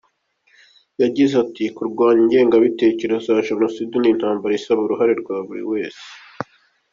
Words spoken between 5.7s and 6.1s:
wese.